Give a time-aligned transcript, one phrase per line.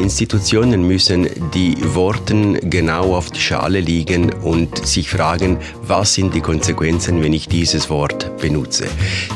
[0.00, 6.40] Institutionen müssen die Worte genau auf die Schale liegen und sich fragen, was sind die
[6.40, 8.86] Konsequenzen, wenn ich dieses Wort benutze.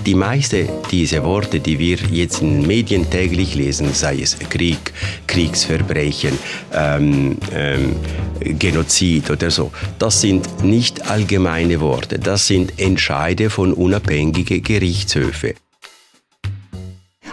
[0.06, 4.92] Die meisten dieser Worte, die wir jetzt in den Medien täglich lesen, sei es Krieg,
[5.26, 6.38] Kriegsverbrechen,
[6.72, 7.96] ähm, ähm,
[8.58, 15.54] Genozid oder so, das sind nicht allgemeine Worte, das sind Entscheide von unabhängigen Gerichtshöfen.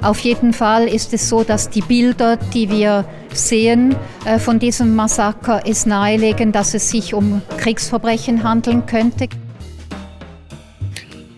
[0.02, 4.96] Auf jeden Fall ist es so, dass die Bilder, die wir sehen äh, von diesem
[4.96, 9.28] Massaker, es nahelegen, dass es sich um Kriegsverbrechen handeln könnte.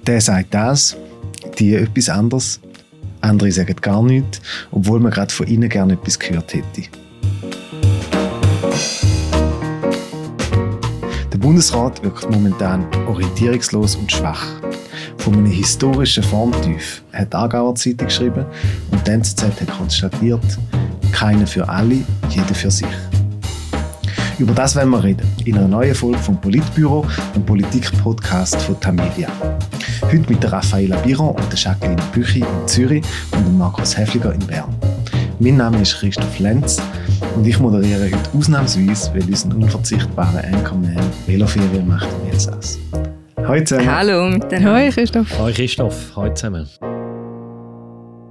[0.07, 0.97] Der sagt das,
[1.59, 2.59] die etwas anderes.
[3.21, 4.41] Andere sagen gar nichts,
[4.71, 6.89] obwohl man gerade von ihnen gerne etwas gehört hätte.
[11.31, 14.45] Der Bundesrat wirkt momentan orientierungslos und schwach
[15.21, 18.45] von einem historischen Formtief, hat die Aargauer Zeitung geschrieben
[18.89, 20.43] und die NZZ hat konstatiert,
[21.11, 21.97] keiner für alle,
[22.29, 22.87] jeder für sich.
[24.39, 29.27] Über das werden wir reden, in einer neuen Folge vom Politbüro, dem Politik-Podcast von Tamedia.
[30.01, 33.03] Heute mit der Raffaella Biron und der Jacqueline Büchi in Zürich
[33.33, 34.75] und Markus Häfliger in Bern.
[35.39, 36.81] Mein Name ist Christoph Lenz
[37.35, 42.79] und ich moderiere heute ausnahmsweise, weil unser unverzichtbarer Anchorman Veloferien macht im Elsass.
[43.51, 43.91] Hallo zusammen.
[43.91, 44.73] Hallo miteinander.
[44.73, 45.37] Hoi Christoph.
[45.37, 46.69] Hoi Christoph, hallo zusammen.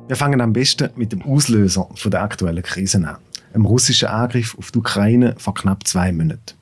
[0.09, 3.19] Wir fangen am besten mit dem Auslöser von der aktuellen Krise an.
[3.53, 6.55] Einem russischen Angriff auf die Ukraine vor knapp zwei Monaten.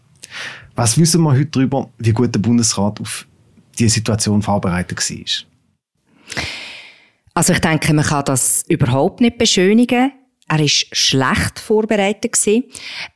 [0.75, 3.29] Was wissen wir heute darüber, wie gut der Bundesrat auf
[3.79, 6.43] diese Situation vorbereitet war?
[7.35, 10.11] Also ich denke, man kann das überhaupt nicht beschönigen.
[10.51, 12.65] Er ist schlecht vorbereitet gewesen.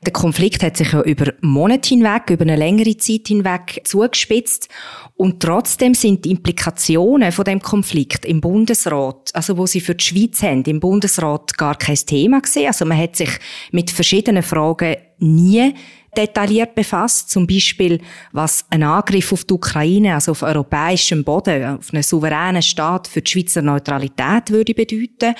[0.04, 4.68] Der Konflikt hat sich ja über Monate hinweg, über eine längere Zeit hinweg zugespitzt.
[5.16, 10.04] Und trotzdem sind die Implikationen von dem Konflikt im Bundesrat, also wo sie für die
[10.04, 12.66] Schweiz haben, im Bundesrat gar kein Thema gewesen.
[12.66, 13.30] Also man hat sich
[13.70, 15.74] mit verschiedenen Fragen nie
[16.16, 17.30] detailliert befasst.
[17.30, 18.00] Zum Beispiel,
[18.32, 23.22] was ein Angriff auf die Ukraine, also auf europäischem Boden, auf einen souveränen Staat für
[23.22, 25.34] die Schweizer Neutralität würde bedeuten.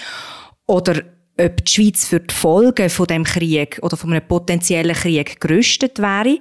[0.66, 1.02] Oder
[1.38, 5.98] ob die Schweiz für die Folgen von dem Krieg oder von einem potenziellen Krieg gerüstet
[5.98, 6.38] wäre.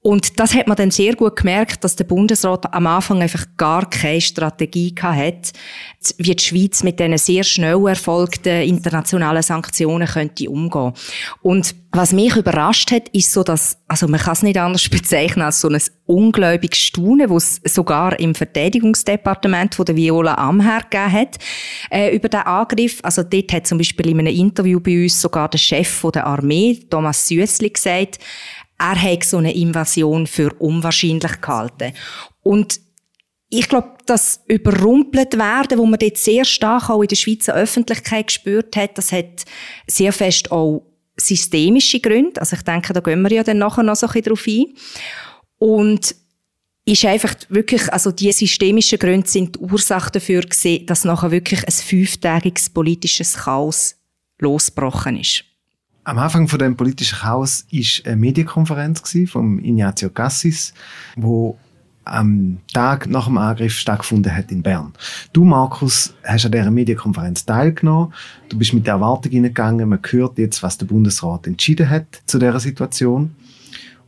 [0.00, 3.90] Und das hat man dann sehr gut gemerkt, dass der Bundesrat am Anfang einfach gar
[3.90, 5.52] keine Strategie hat,
[6.18, 10.92] wie die Schweiz mit diesen sehr schnell erfolgten internationalen Sanktionen könnte umgehen.
[11.42, 15.42] Und was mich überrascht hat, ist so, dass, also man kann es nicht anders bezeichnen
[15.42, 21.38] als so ein ungläubiges Staunen, was sogar im Verteidigungsdepartement von der Viola Amher gegeben hat,
[21.90, 23.00] äh, über den Angriff.
[23.02, 26.26] Also dort hat zum Beispiel in einem Interview bei uns sogar der Chef von der
[26.26, 28.18] Armee, Thomas Süssli, gesagt,
[28.78, 31.92] er hat so eine Invasion für unwahrscheinlich gehalten.
[32.42, 32.80] Und
[33.50, 38.26] ich glaube, das überrumpelt werden, wo man dort sehr stark auch in der Schweizer Öffentlichkeit
[38.26, 39.44] gespürt hat, das hat
[39.86, 40.84] sehr fest auch
[41.16, 42.40] systemische Gründe.
[42.40, 44.66] Also ich denke, da gehen wir ja dann nachher noch so ein bisschen drauf ein.
[45.58, 46.14] Und
[46.84, 51.66] ist einfach wirklich, also die systemischen Gründe sind die Ursache dafür gewesen, dass nachher wirklich
[51.66, 53.96] ein fünftägiges politisches Chaos
[54.38, 55.44] losgebrochen ist.
[56.08, 60.72] Am Anfang von dem politischen Chaos ist eine Medienkonferenz von Ignazio Cassis,
[61.16, 61.58] wo
[62.04, 64.94] am Tag nach dem Angriff stattgefunden hat in Bern.
[65.34, 68.14] Du, Markus, hast an dieser Medienkonferenz teilgenommen.
[68.48, 72.38] Du bist mit der Erwartung hineingegangen, man hört jetzt, was der Bundesrat entschieden hat zu
[72.38, 73.36] dieser Situation.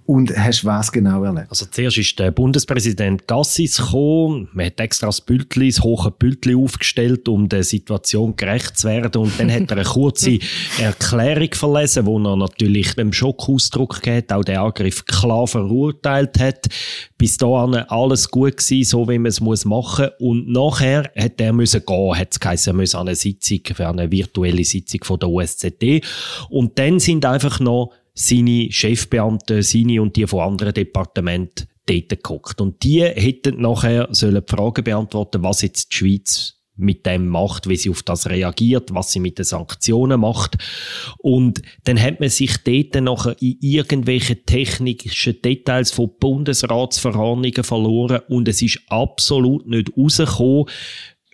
[0.06, 1.46] Und hast was genau erlebt?
[1.50, 4.48] Also zuerst ist der Bundespräsident Gassis gekommen.
[4.52, 9.22] Man hat extra das Bültli, das hohe Bültli aufgestellt, um der Situation gerecht zu werden.
[9.22, 10.38] Und dann hat er eine kurze
[10.80, 16.66] Erklärung verlesen, wo er natürlich beim Schockausdruck hat, auch den Angriff klar verurteilt hat.
[17.16, 20.08] Bis dahin alles gut gewesen, so wie man es muss machen.
[20.18, 23.86] Und nachher hat er müssen gehen, hat es geheißen, er muss an eine Sitzung, für
[23.86, 26.02] eine virtuelle Sitzung von der USZD.
[26.48, 32.60] Und dann sind einfach noch seine Chefbeamten, seine und die von anderen Departementen dort geguckt.
[32.60, 37.68] Und die hätten nachher sollen die Frage beantworten, was jetzt die Schweiz mit dem macht,
[37.68, 40.56] wie sie auf das reagiert, was sie mit den Sanktionen macht.
[41.18, 48.48] Und dann hat man sich dort nachher in irgendwelche technischen Details von Bundesratsverhandlungen verloren und
[48.48, 50.66] es ist absolut nicht rausgekommen,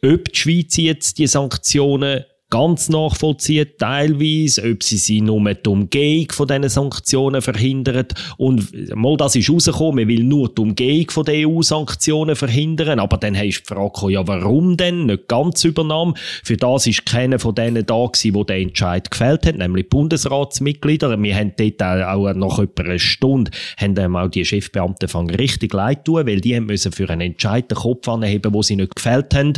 [0.03, 6.29] ob die Schweiz jetzt die Sanktionen ganz nachvollziehen, teilweise, ob sie sie nur die Umgehung
[6.31, 8.07] von diesen Sanktionen verhindern.
[8.37, 13.17] Und mal das ist rausgekommen, man will nur die Umgehung von den EU-Sanktionen verhindern, aber
[13.17, 15.07] dann hast du die Frage, ja, warum denn?
[15.07, 16.15] Nicht ganz übernommen.
[16.45, 19.91] Für das ist keiner von denen da gewesen, der den Entscheid gefällt hat, nämlich die
[19.91, 21.21] Bundesratsmitglieder.
[21.21, 26.27] Wir haben dort auch nach etwa einer Stunde haben auch die Chefbeamten richtig leid tun,
[26.27, 29.55] weil die haben müssen für einen Entscheid den Kopf anheben, wo sie nicht gefällt haben.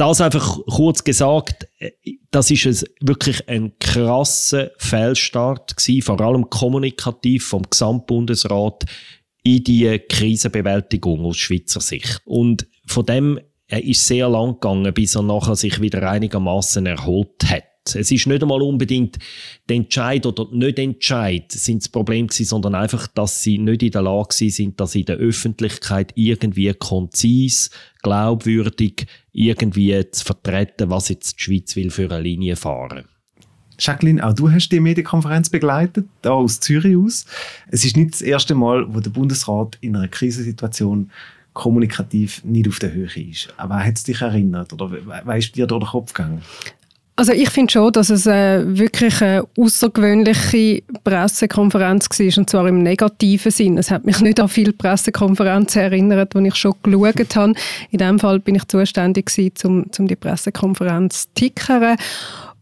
[0.00, 1.90] Das einfach kurz gesagt, äh,
[2.30, 8.84] das ist es wirklich ein krasser Fehlstart gewesen, vor allem kommunikativ vom Gesamtbundesrat
[9.42, 12.20] in die Krisenbewältigung aus Schweizer Sicht.
[12.24, 17.44] Und von dem er ist sehr lang gegangen, bis er nachher sich wieder einigermaßen erholt
[17.48, 17.69] hat.
[17.84, 19.18] Es ist nicht einmal unbedingt
[19.68, 23.90] der Entscheid oder nicht Entscheid sind das Problem gewesen, sondern einfach, dass sie nicht in
[23.90, 27.70] der Lage sind, dass in der Öffentlichkeit irgendwie konzis,
[28.02, 33.06] glaubwürdig irgendwie zu vertreten, was jetzt die Schweiz will für eine Linie fahren.
[33.78, 37.24] Jacqueline, auch du hast die Medienkonferenz begleitet, da aus Zürich aus.
[37.70, 41.10] Es ist nicht das erste Mal, wo der Bundesrat in einer Krisensituation
[41.54, 43.52] kommunikativ nicht auf der Höhe ist.
[43.56, 44.90] Aber hat es dich erinnert oder
[45.24, 46.42] weißt dir durch den Kopf gegangen?
[47.20, 52.82] Also ich finde schon, dass es äh, wirklich eine außergewöhnliche Pressekonferenz war, und zwar im
[52.82, 53.76] negativen Sinn.
[53.76, 57.52] Es hat mich nicht an viele Pressekonferenzen erinnert, die ich schon geschaut habe.
[57.90, 59.30] In dem Fall bin ich zuständig
[59.64, 61.98] um, um die Pressekonferenz zu tickern.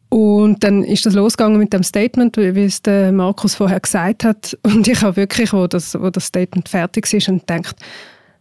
[0.09, 4.59] Und dann ist das losgegangen mit dem Statement, wie es der Markus vorher gesagt hat.
[4.65, 7.77] Und ich habe wirklich, wo das, wo das Statement fertig ist, und gedacht,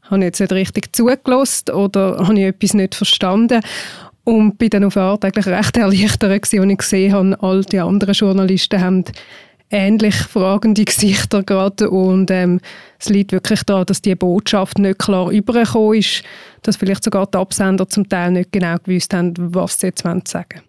[0.10, 3.62] habe ich jetzt nicht richtig zugelassen oder habe ich etwas nicht verstanden?
[4.28, 7.80] Und bin dann auf eine Art eigentlich recht erleichtert als ich gesehen habe, all die
[7.80, 9.06] anderen Journalisten haben
[9.70, 12.60] ähnlich fragende Gesichter gerade und ähm,
[13.00, 16.24] es liegt wirklich daran, dass die Botschaft nicht klar übergekommen ist,
[16.62, 20.26] dass vielleicht sogar die Absender zum Teil nicht genau gewusst haben, was sie jetzt sagen
[20.34, 20.64] wollen.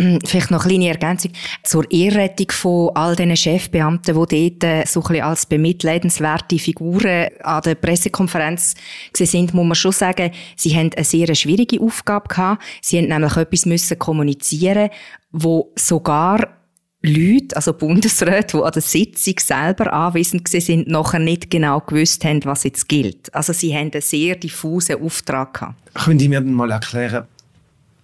[0.00, 1.32] Hm, vielleicht noch eine kleine Ergänzung
[1.62, 7.28] zur Ehrrettung von all diesen Chefbeamten, die dort äh, so ein bisschen als bemitleidenswerte Figuren
[7.42, 8.74] an der Pressekonferenz
[9.14, 12.62] sind, muss man schon sagen, sie haben eine sehr schwierige Aufgabe gehabt.
[12.80, 14.88] Sie haben nämlich etwas müssen kommunizieren,
[15.32, 16.60] wo sogar
[17.02, 22.44] Leute, also Bundesräte, die an der Sitzung selber anwesend sind, nachher nicht genau gewusst haben,
[22.44, 23.34] was jetzt gilt.
[23.34, 25.94] Also sie haben einen sehr diffusen Auftrag gehabt.
[25.94, 27.26] Können Sie mir mal erklären,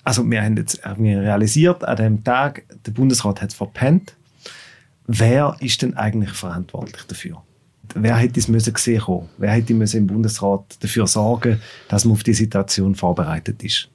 [0.06, 4.14] also wir haben jetzt realisiert, an dem Tag, der Bundesrat hat es verpennt.
[5.08, 7.42] Wer ist denn eigentlich verantwortlich dafür?
[7.92, 9.28] Wer hätte es müssen gesehen haben?
[9.36, 13.88] Wer hätte im Bundesrat dafür sorgen, dass man auf die Situation vorbereitet ist?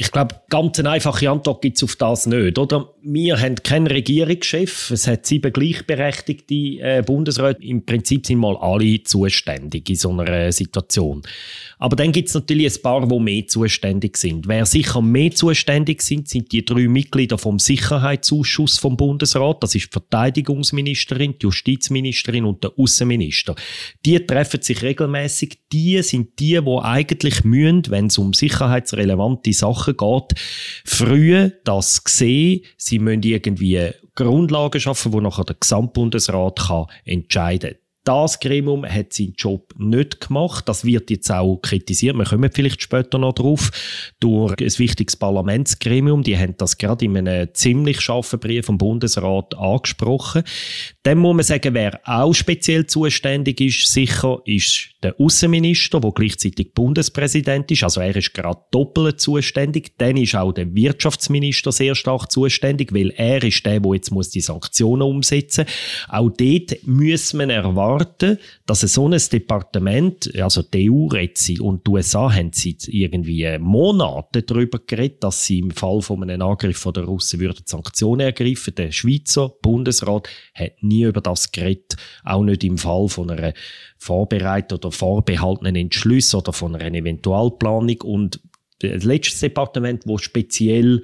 [0.00, 2.58] Ich glaube, ganz eine einfache Antwort gibt es auf das nicht.
[2.58, 2.88] Oder?
[3.02, 4.90] Wir haben keinen Regierungschef.
[4.90, 7.62] Es hat sieben gleichberechtigte äh, Bundesräte.
[7.62, 11.20] Im Prinzip sind mal alle zuständig in so einer Situation.
[11.78, 14.48] Aber dann gibt es natürlich ein paar, die mehr zuständig sind.
[14.48, 19.62] Wer sicher mehr zuständig sind, sind die drei Mitglieder vom Sicherheitsausschuss vom Bundesrat.
[19.62, 23.54] Das ist die Verteidigungsministerin, die Justizministerin und der Außenminister.
[24.06, 25.58] Die treffen sich regelmäßig.
[25.72, 30.38] Die sind die, die eigentlich mühen, wenn es um sicherheitsrelevante Sachen geht,
[30.84, 32.62] früh das sehen.
[32.76, 39.12] Sie müssen irgendwie Grundlagen schaffen, wo nachher der Gesamtbundesrat kann entscheiden kann das Gremium hat
[39.12, 40.68] seinen Job nicht gemacht.
[40.68, 42.16] Das wird jetzt auch kritisiert.
[42.16, 43.70] Wir kommen vielleicht später noch drauf.
[44.20, 46.22] Durch ein wichtiges Parlamentsgremium.
[46.22, 50.44] Die haben das gerade in einem ziemlich scharfen Brief vom Bundesrat angesprochen.
[51.02, 56.74] Dann muss man sagen, wer auch speziell zuständig ist, sicher ist der Außenminister, der gleichzeitig
[56.74, 57.82] Bundespräsident ist.
[57.84, 59.92] Also er ist gerade doppelt zuständig.
[59.96, 64.42] Dann ist auch der Wirtschaftsminister sehr stark zuständig, weil er ist der, der jetzt die
[64.42, 66.20] Sanktionen umsetzen muss.
[66.20, 71.90] Auch dort muss man erwarten, dass so ein Departement, also die EU redet und die
[71.92, 76.92] USA haben seit irgendwie Monate darüber geredet, dass sie im Fall von einem Angriff von
[76.92, 78.74] der Russen würden Sanktionen ergreifen.
[78.74, 83.54] Der Schweizer Bundesrat hat nie über das geredet, auch nicht im Fall von einer
[83.98, 88.40] vorbereiteten oder vorbehaltenen Entschluss oder von einer Eventualplanung und
[88.80, 91.02] das letzte Departement, wo speziell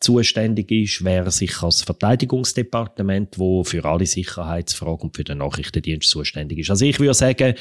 [0.00, 6.58] zuständig ist, wäre sicher das Verteidigungsdepartement, wo für alle Sicherheitsfragen und für den Nachrichtendienst zuständig
[6.58, 6.70] ist.
[6.70, 7.54] Also ich würde sagen,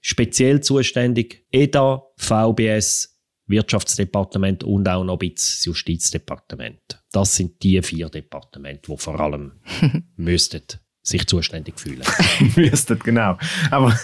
[0.00, 7.02] speziell zuständig EDA, VBS, Wirtschaftsdepartement und auch noch ein bisschen das Justizdepartement.
[7.12, 9.60] Das sind die vier Departemente, die vor allem
[10.16, 10.62] müssten
[11.04, 12.02] sich zuständig fühlen.
[12.56, 13.36] müssten, genau.
[13.70, 13.96] Aber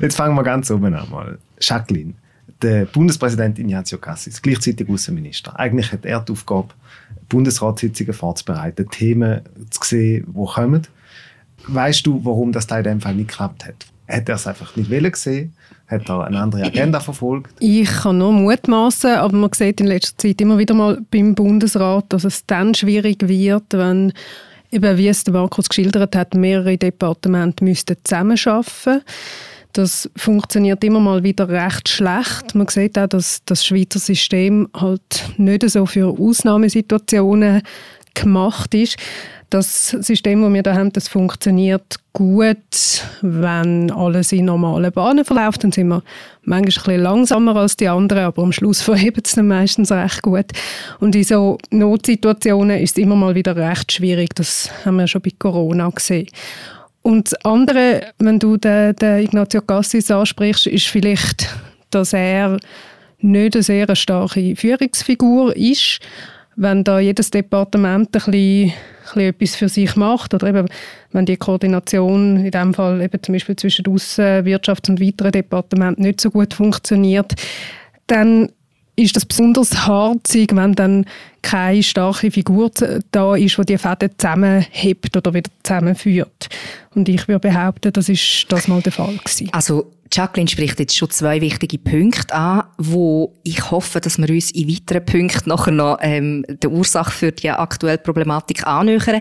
[0.00, 1.38] jetzt fangen wir ganz oben an mal.
[1.58, 2.12] Jacqueline,
[2.62, 5.58] der Bundespräsident Ignazio Cassis, gleichzeitig Außenminister.
[5.58, 6.68] Eigentlich hat er die Aufgabe,
[7.28, 10.86] Bundesratssitzungen vorzubereiten, Themen zu sehen, die kommen.
[11.66, 13.86] Weißt du, warum das da in dem Fall nicht geklappt hat?
[14.06, 15.54] Hat er es einfach nicht wollen gesehen?
[15.86, 17.54] Hat er eine andere Agenda verfolgt?
[17.60, 22.12] Ich kann nur mutmaßen, aber man sieht in letzter Zeit immer wieder mal beim Bundesrat,
[22.12, 24.12] dass es dann schwierig wird, wenn
[24.74, 29.02] eben, wie es Markus geschildert hat, mehrere Departemente müssten zusammenarbeiten
[29.74, 32.54] das funktioniert immer mal wieder recht schlecht.
[32.54, 37.60] Man sieht auch, dass das Schweizer System halt nicht so für Ausnahmesituationen
[38.14, 38.96] gemacht ist.
[39.50, 42.56] Das System, das wir da haben, das funktioniert gut,
[43.22, 45.64] wenn alles in normalen Bahnen verläuft.
[45.64, 46.02] Dann sind wir
[46.42, 50.22] manchmal ein bisschen langsamer als die anderen, aber am Schluss verheben es dann meistens recht
[50.22, 50.46] gut.
[51.00, 54.34] Und in so Notsituationen ist es immer mal wieder recht schwierig.
[54.34, 56.28] Das haben wir schon bei Corona gesehen.
[57.02, 61.48] Und das andere, wenn du den, den Ignazio Cassis ansprichst, ist vielleicht,
[61.90, 62.58] dass er
[63.18, 66.00] nicht eine sehr starke Führungsfigur ist.
[66.56, 70.68] Wenn da jedes Departement ein bisschen, ein bisschen etwas für sich macht oder eben,
[71.12, 76.20] wenn die Koordination in dem Fall eben zum Beispiel zwischen Außenwirtschafts- und weiteren Departementen nicht
[76.20, 77.34] so gut funktioniert,
[78.06, 78.50] dann
[78.96, 81.06] ist das besonders harzig, wenn dann
[81.44, 82.70] keine starke Figur
[83.12, 86.48] da ist, die die Fäden zusammenhebt oder wieder zusammenführt.
[86.94, 89.50] Und ich würde behaupten, das ist das mal der Fall gewesen.
[89.52, 94.50] Also Jacqueline spricht jetzt schon zwei wichtige Punkte an, wo ich hoffe, dass wir uns
[94.52, 99.20] in weiteren Punkten nachher noch ähm, der Ursache für die aktuelle Problematik annähern.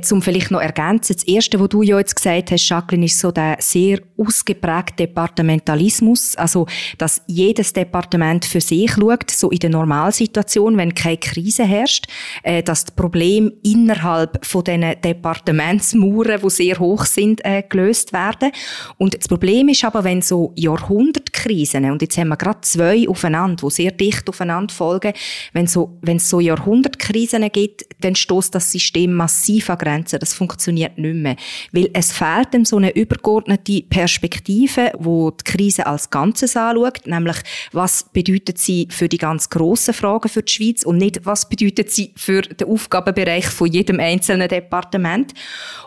[0.00, 3.30] Zum vielleicht noch ergänzen, das Erste, was du ja jetzt gesagt hast, Jacqueline, ist so
[3.30, 6.66] der sehr ausgeprägte Departementalismus, also
[6.98, 12.06] dass jedes Departement für sich schaut, so in der Normalsituation, wenn keine Krise herrscht,
[12.42, 18.50] äh, dass das Problem innerhalb von diesen Departementsmauern, die sehr hoch sind, äh, gelöst werden.
[18.98, 23.66] Und das Problem ist aber, wenn so Jahrhundertkrisen, und jetzt haben wir gerade zwei aufeinander,
[23.66, 25.12] die sehr dicht aufeinander folgen,
[25.52, 30.18] wenn so, wenn es so Jahrhundertkrisen gibt, dann stoßt das System massiv an Grenzen.
[30.18, 31.36] Das funktioniert nicht mehr.
[31.72, 37.36] Weil es fehlt dann so eine übergeordnete Perspektive, wo die Krise als Ganzes anschaut, nämlich
[37.72, 41.90] was bedeutet sie für die ganz grossen Fragen für die Schweiz und nicht was bedeutet
[41.90, 45.32] sie für den Aufgabenbereich von jedem einzelnen Departement.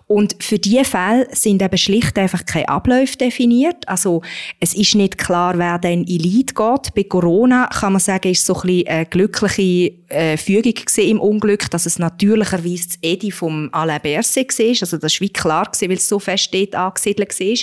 [0.07, 3.87] Und für diese Fälle sind eben schlicht einfach keine Abläufe definiert.
[3.87, 4.21] Also
[4.59, 6.93] es ist nicht klar, wer dann in Lead geht.
[6.93, 11.71] Bei Corona kann man sagen, ist so ein bisschen eine glückliche äh, Fügung im Unglück,
[11.71, 14.67] dass es natürlicherweise das Edi vom Alain Berset war.
[14.67, 17.57] Also das war wie klar, weil es so fest dort angesiedelt war.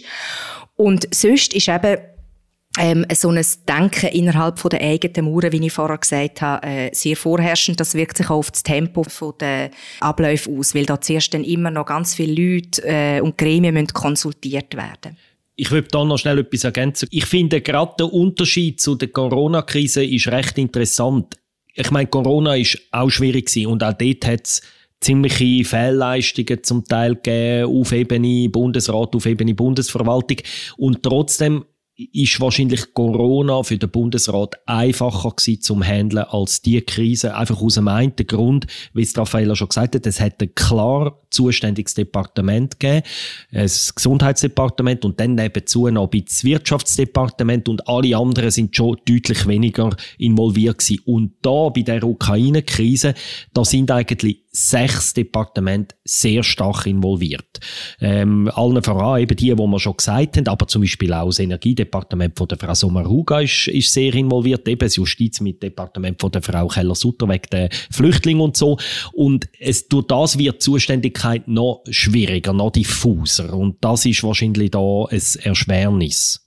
[0.75, 1.99] Und sonst ist eben
[2.79, 7.17] ähm, so ein Denken innerhalb der eigenen Mauern, wie ich vorher gesagt habe, äh, sehr
[7.17, 7.79] vorherrschend.
[7.79, 9.05] Das wirkt sich auch auf das Tempo
[9.39, 13.75] der Abläufe aus, weil da zuerst dann immer noch ganz viele Leute äh, und Gremien
[13.75, 15.17] müssen konsultiert werden
[15.55, 17.09] ich würde da noch schnell etwas ergänzen.
[17.11, 21.37] Ich finde gerade der Unterschied zu der Corona-Krise ist recht interessant.
[21.75, 24.63] Ich meine, Corona ist auch schwierig gewesen und auch dort hat es
[25.01, 30.39] ziemliche Fehlleistungen zum Teil gegeben auf Ebene Bundesrat, auf Ebene Bundesverwaltung
[30.79, 31.65] und trotzdem
[32.13, 37.35] ist wahrscheinlich Corona für den Bundesrat einfacher gewesen zum Handeln als die Krise.
[37.37, 41.19] Einfach aus dem einen Grund, wie es Raffaella schon gesagt hat, es hat ein klar
[41.31, 43.03] zuständiges Departement gegeben,
[43.51, 49.91] das Gesundheitsdepartement und dann nebenzu noch das Wirtschaftsdepartement und alle anderen sind schon deutlich weniger
[50.19, 51.03] involviert gewesen.
[51.07, 53.15] Und da bei der Ukraine-Krise,
[53.55, 57.59] da sind eigentlich sechs Departemente sehr stark involviert.
[58.01, 61.39] Ähm, allen voran eben die, wo wir schon gesagt haben, aber zum Beispiel auch das
[61.39, 66.69] Energiedepartement von der Frau Sommaruga ist, ist sehr involviert, eben das Justizdepartement von der Frau
[66.69, 68.77] Keller-Sutter wegen der Flüchtlinge und so.
[69.15, 73.55] Und es, durch das wird die Zuständigkeit noch schwieriger, noch diffuser.
[73.55, 76.42] Und das ist wahrscheinlich da ein Erschwernis.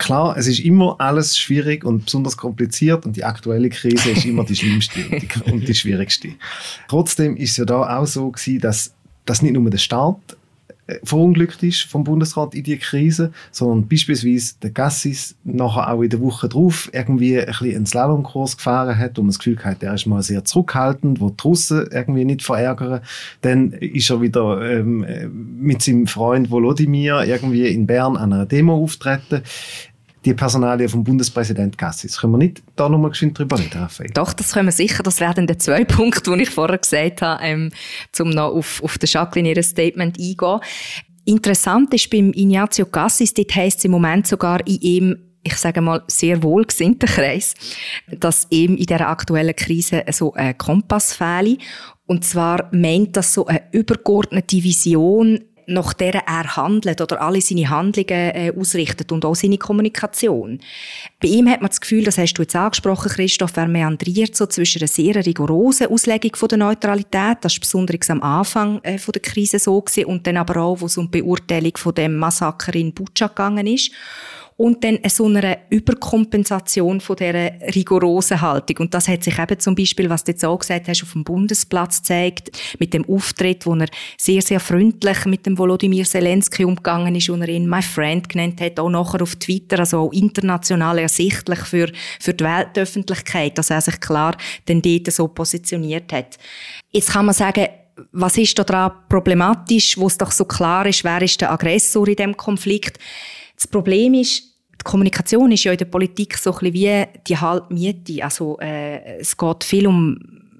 [0.00, 4.44] Klar, es ist immer alles schwierig und besonders kompliziert und die aktuelle Krise ist immer
[4.44, 6.30] die schlimmste und, die, und die schwierigste.
[6.88, 8.94] Trotzdem ist es ja da auch so gewesen, dass,
[9.26, 10.16] dass nicht nur der Staat
[10.86, 16.08] äh, verunglückt ist vom Bundesrat in die Krise, sondern beispielsweise der Gassis nachher auch in
[16.08, 19.82] der Woche drauf irgendwie ein bisschen einen Slalomkurs gefahren hat und man das Gefühl hat,
[19.82, 23.02] er ist mal sehr zurückhaltend, wo die Russen irgendwie nicht verärgern.
[23.42, 25.04] Dann ist er wieder ähm,
[25.60, 29.42] mit seinem Freund Volodymyr irgendwie in Bern an einer Demo auftreten
[30.24, 32.18] die Personalie vom Bundespräsident Gassis.
[32.18, 34.10] Können wir nicht da nochmal geschwind drüber reden, Raphael?
[34.10, 35.02] Doch, das können wir sicher.
[35.02, 37.70] Das wären der zwei Punkte, die ich vorher gesagt habe, ähm,
[38.18, 40.60] um noch auf, auf den Jacqueline ihr Statement eingehen.
[41.24, 45.80] Interessant ist beim Ignazio Cassis, dort heisst es im Moment sogar in ihm ich sage
[45.80, 47.54] mal, sehr wohlgesinnten Kreis,
[48.10, 51.56] dass eben in der aktuellen Krise so ein Kompass fehle.
[52.06, 57.70] Und zwar meint das so eine übergeordnete Vision, nach der er handelt oder alle seine
[57.70, 60.60] Handlungen äh, ausrichtet und auch seine Kommunikation.
[61.20, 64.46] Bei ihm hat man das Gefühl, das hast du jetzt angesprochen, Christoph, er meandriert so
[64.46, 69.12] zwischen einer sehr rigorosen Auslegung von der Neutralität, das ist besonders am Anfang äh, von
[69.12, 72.16] der Krise so gewesen, und dann aber auch, wo es um die Beurteilung von dem
[72.16, 73.90] Massaker in Butscha gegangen ist
[74.60, 78.76] und dann so eine Überkompensation von dieser rigorosen Haltung.
[78.80, 81.24] Und das hat sich eben zum Beispiel, was du jetzt auch gesagt hast, auf dem
[81.24, 83.86] Bundesplatz zeigt, mit dem Auftritt, wo er
[84.18, 88.60] sehr, sehr freundlich mit dem Volodymyr Zelensky umgegangen ist und er ihn «my friend» genannt
[88.60, 91.90] hat, auch nachher auf Twitter, also auch international ersichtlich für,
[92.20, 94.36] für die Weltöffentlichkeit, dass er sich klar
[94.66, 96.36] dann dort so positioniert hat.
[96.90, 97.66] Jetzt kann man sagen,
[98.12, 102.06] was ist da dran problematisch, wo es doch so klar ist, wer ist der Aggressor
[102.06, 102.98] in dem Konflikt.
[103.56, 104.49] Das Problem ist,
[104.80, 108.24] die Kommunikation ist ja in der Politik so ein bisschen wie die Halbmiete.
[108.24, 110.18] Also äh, es geht viel um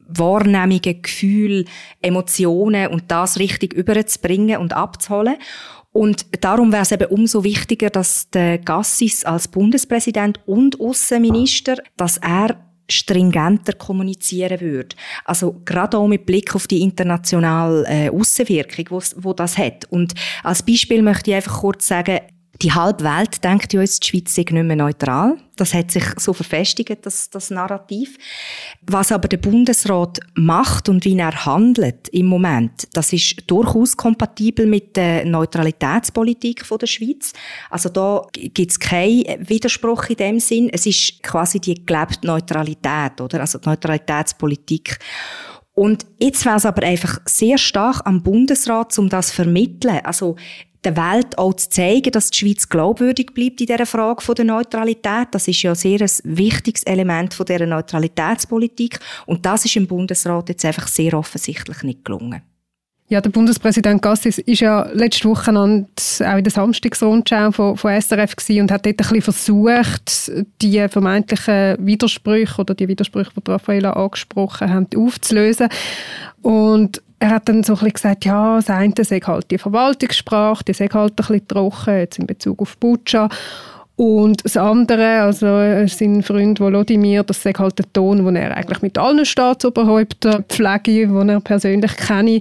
[0.08, 1.64] Wahrnehmungen, Gefühle,
[2.02, 5.36] Emotionen und das richtig überzubringen und abzuholen.
[5.92, 12.18] Und darum wäre es eben umso wichtiger, dass der Gassis als Bundespräsident und Außenminister, dass
[12.18, 12.56] er
[12.88, 14.96] stringenter kommunizieren würde.
[15.24, 19.86] Also gerade auch mit Blick auf die internationale äh, Außenwirkung, wo, das hat.
[19.90, 22.18] Und als Beispiel möchte ich einfach kurz sagen,
[22.62, 25.38] die halbe Welt denkt ja uns, die Schweiz sei nicht mehr neutral.
[25.56, 28.18] Das hat sich so verfestigt, das, das Narrativ.
[28.82, 34.66] Was aber der Bundesrat macht und wie er handelt im Moment, das ist durchaus kompatibel
[34.66, 37.32] mit der Neutralitätspolitik der Schweiz.
[37.70, 40.70] Also da gibt es keinen Widerspruch in dem Sinn.
[40.72, 43.40] Es ist quasi die gelebte Neutralität, oder?
[43.40, 44.98] Also die Neutralitätspolitik.
[45.72, 50.00] Und jetzt wäre es aber einfach sehr stark am Bundesrat, um das zu vermitteln.
[50.04, 50.36] Also
[50.84, 54.46] der Welt auch zu zeigen, dass die Schweiz glaubwürdig bleibt in dieser Frage von der
[54.46, 55.28] Neutralität.
[55.32, 58.98] Das ist ja sehr ein wichtiges Element von dieser Neutralitätspolitik.
[59.26, 62.42] Und das ist im Bundesrat jetzt einfach sehr offensichtlich nicht gelungen.
[63.10, 68.36] Ja, der Bundespräsident Gassis ist ja letzte Woche auch in der Samstagsrundschau von, von SRF
[68.50, 70.30] und hat dort ein bisschen versucht,
[70.62, 75.68] die vermeintlichen Widersprüche oder die Widersprüche, die Raffaella angesprochen haben, aufzulösen.
[76.40, 80.64] Und er hat dann so ein bisschen gesagt, ja, das eine sei halt die Verwaltungssprache,
[80.64, 83.28] die sei halt ein bisschen trocken, jetzt in Bezug auf Butscha.
[83.96, 85.46] Und das andere, also
[85.86, 91.06] sein Freund Volodymyr, das sei halt der Ton, den er eigentlich mit allen Staatsoberhäuptern pflege,
[91.06, 92.40] den er persönlich kenne.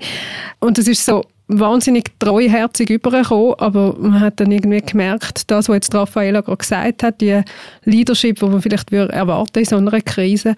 [0.59, 5.75] Und es ist so wahnsinnig treuherzig übergekommen, aber man hat dann irgendwie gemerkt, das, was
[5.75, 7.41] jetzt Raffaella gerade gesagt hat, die
[7.83, 10.55] Leadership, die man vielleicht erwarten in so einer Krise,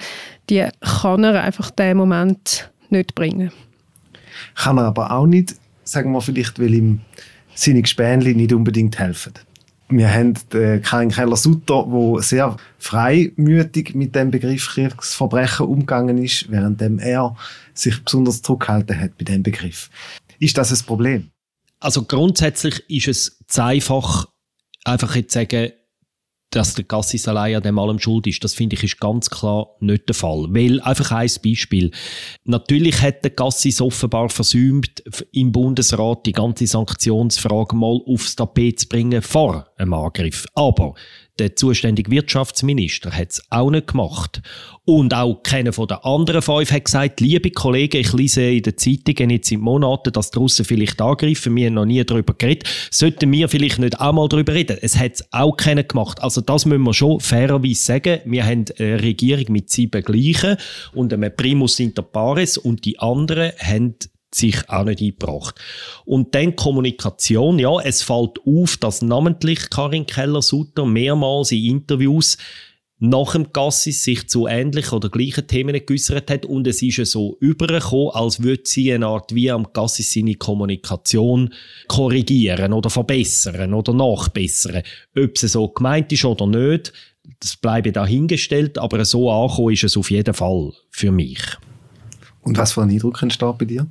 [0.51, 0.67] die
[1.01, 3.51] kann er einfach in dem Moment nicht bringen.
[4.55, 7.01] Kann er aber auch nicht, sagen wir vielleicht, weil ihm
[7.53, 9.33] seine Gespänli nicht unbedingt helfen.
[9.89, 10.35] Wir haben
[10.83, 17.35] Karin Keller-Sutter, der sehr freimütig mit dem Begriff Kriegsverbrechen umgegangen ist, während er
[17.73, 19.89] sich besonders zurückgehalten hat bei dem Begriff.
[20.39, 21.31] Ist das ein Problem?
[21.81, 24.27] Also grundsätzlich ist es zu einfach,
[24.85, 25.71] einfach jetzt sagen,
[26.51, 28.43] dass der Gassis allein an dem allem schuld ist.
[28.43, 30.47] Das finde ich ist ganz klar nicht der Fall.
[30.49, 31.91] Weil, einfach ein Beispiel.
[32.43, 38.87] Natürlich hat der Gassis offenbar versäumt, im Bundesrat die ganze Sanktionsfrage mal aufs Tapet zu
[38.87, 40.45] bringen vor einem Angriff.
[40.53, 40.93] Aber
[41.39, 44.41] der zuständige Wirtschaftsminister hat es auch nicht gemacht.
[44.83, 48.77] Und auch keiner von den anderen fünf hat gesagt, liebe Kollegen, ich lese in den
[48.77, 51.55] Zeitungen jetzt in Monaten, dass die Russen vielleicht angreifen.
[51.55, 52.67] Wir haben noch nie darüber geredet.
[52.89, 54.77] Sollten wir vielleicht nicht auch mal darüber reden?
[54.81, 56.21] Es hat es auch keiner gemacht.
[56.21, 58.19] Also das müssen wir schon fairerweise sagen.
[58.25, 60.57] Wir haben eine Regierung mit sieben Gleichen
[60.93, 63.95] und einem Primus inter pares und die anderen haben
[64.33, 65.55] sich auch nicht eingebracht.
[66.05, 72.37] Und dann Kommunikation, ja, es fällt auf, dass namentlich Karin Keller-Sutter mehrmals in Interviews
[73.03, 77.05] nach dem Gassis sich zu ähnlichen oder gleichen Themen geäußert hat und es ist ja
[77.05, 81.51] so übergekommen, als würde sie eine Art wie am Gassis seine Kommunikation
[81.87, 84.83] korrigieren oder verbessern oder nachbessern.
[85.17, 86.93] Ob es so gemeint ist oder nicht,
[87.39, 91.41] das bleibe dahingestellt, aber so angekommen ist es auf jeden Fall für mich.
[92.41, 93.87] Und was für ein Eindruck entsteht bei dir?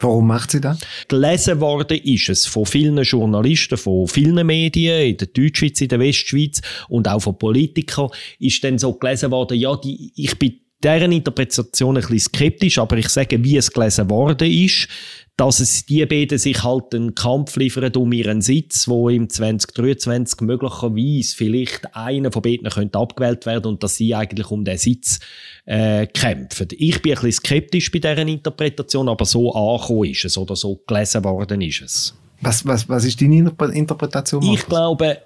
[0.00, 0.78] Warum macht sie das?
[1.08, 6.00] Gelesen worden ist es von vielen Journalisten, von vielen Medien, in der Deutschschweiz, in der
[6.00, 8.08] Westschweiz und auch von Politikern,
[8.38, 12.96] ist dann so gelesen worden, ja, die, ich bin deren Interpretation ein bisschen skeptisch, aber
[12.96, 14.88] ich sage, wie es gelesen worden ist,
[15.36, 20.42] dass es die beiden sich halt einen Kampf liefern um ihren Sitz, wo im 2023
[20.42, 25.18] möglicherweise vielleicht einer von beiden könnte abgewählt werden und dass sie eigentlich um den Sitz
[25.64, 26.68] äh, kämpfen.
[26.72, 30.82] Ich bin ein bisschen skeptisch bei deren Interpretation, aber so angekommen ist es oder so
[30.86, 32.14] gelesen worden ist es.
[32.42, 34.42] Was, was, was ist deine Interpretation?
[34.42, 34.60] Markus?
[34.60, 35.18] Ich glaube,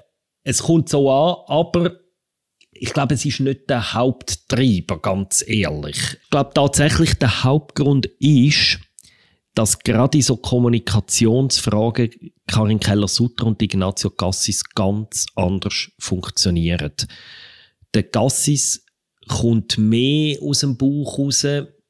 [0.45, 2.04] es kommt so an, aber
[2.75, 6.19] ich glaube, es ist nicht der Haupttreiber, ganz ehrlich.
[6.23, 8.79] Ich glaube tatsächlich, der Hauptgrund ist,
[9.55, 12.11] dass gerade in so Kommunikationsfragen
[12.47, 16.93] Karin Keller-Sutter und Ignazio Cassis ganz anders funktionieren.
[17.95, 18.85] Der Cassis
[19.29, 21.47] kommt mehr aus dem Bauch raus.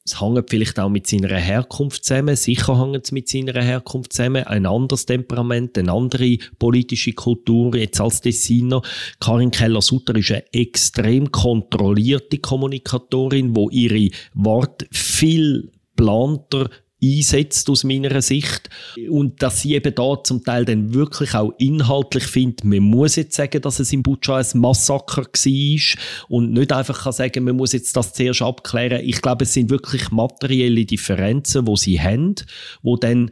[0.07, 2.37] Es hängt vielleicht auch mit seiner Herkunft zusammen.
[2.37, 4.45] Sicher hängt es mit seiner Herkunft zusammen.
[4.45, 8.83] Ein anderes Temperament, eine andere politische Kultur jetzt als Designer.
[9.19, 16.69] Karin Keller-Sutter ist eine extrem kontrollierte Kommunikatorin, wo ihre Worte viel planter
[17.05, 18.71] einsetzt aus meiner Sicht
[19.11, 23.37] und dass sie eben da zum Teil dann wirklich auch inhaltlich findet, man muss jetzt
[23.37, 27.73] sagen, dass es in Butscha ein Massaker war und nicht einfach kann sagen, man muss
[27.73, 29.03] jetzt das zuerst abklären.
[29.05, 32.35] Ich glaube, es sind wirklich materielle Differenzen, wo sie haben,
[32.83, 33.31] wo dann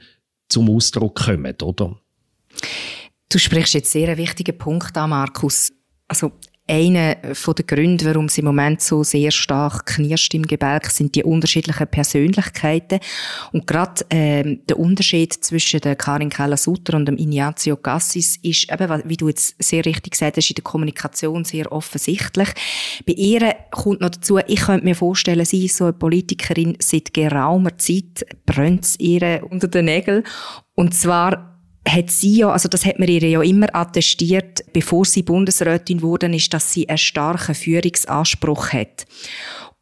[0.49, 1.99] zum Ausdruck kommen, oder?
[3.29, 5.73] Du sprichst jetzt sehr einen wichtigen Punkt an, Markus.
[6.07, 6.33] Also
[6.73, 11.23] einer der Gründe, warum es im Moment so sehr stark knirscht im Gebälk, sind die
[11.23, 12.99] unterschiedlichen Persönlichkeiten.
[13.53, 19.03] Und gerade ähm, der Unterschied zwischen der Karin Keller-Sutter und dem Ignazio Cassis ist eben,
[19.05, 22.49] wie du jetzt sehr richtig gesagt hast, in der Kommunikation sehr offensichtlich.
[23.07, 27.13] Bei ihr kommt noch dazu, ich könnte mir vorstellen, sie ist so eine Politikerin, seit
[27.13, 30.25] geraumer Zeit brennt es ihr unter den Nägeln.
[30.75, 31.52] Und zwar
[31.87, 36.35] hat sie ja, also das hat man ihr ja immer attestiert, bevor sie Bundesrätin wurde,
[36.35, 39.07] ist, dass sie einen starken Führungsanspruch hat.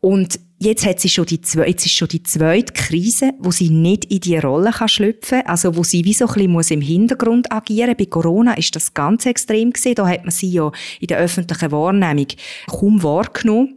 [0.00, 4.06] Und jetzt hat sie schon die, jetzt ist schon die zweite Krise, wo sie nicht
[4.06, 7.52] in die Rolle kann schlüpfen, also wo sie wie so ein bisschen muss im Hintergrund
[7.52, 7.94] agieren.
[7.98, 9.96] Bei Corona ist das ganz extrem gesehen.
[9.96, 12.28] Da hat man sie ja in der öffentlichen Wahrnehmung
[12.66, 13.76] kaum wahrgenommen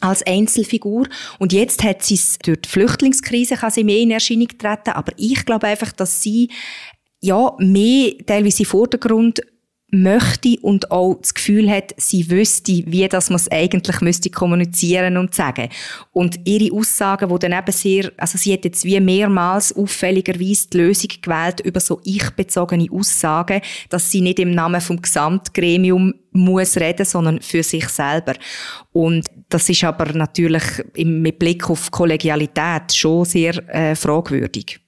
[0.00, 1.06] als Einzelfigur.
[1.38, 4.90] Und jetzt hat sie es durch die Flüchtlingskrise kann sie mehr in Erscheinung treten.
[4.90, 6.50] Aber ich glaube einfach, dass sie
[7.24, 9.40] ja, mehr teilweise im Vordergrund
[9.90, 15.16] möchte und auch das Gefühl hat, sie wüsste, wie das man es eigentlich müsste kommunizieren
[15.16, 15.68] und sagen.
[16.12, 20.78] Und ihre Aussagen, wo dann eben sehr, also sie hat jetzt wie mehrmals auffälligerweise die
[20.78, 27.06] Lösung gewählt über so ich-bezogene Aussagen, dass sie nicht im Namen vom Gesamtgremium muss reden,
[27.06, 28.34] sondern für sich selber.
[28.92, 30.64] Und das ist aber natürlich
[30.96, 34.83] mit Blick auf Kollegialität schon sehr äh, fragwürdig.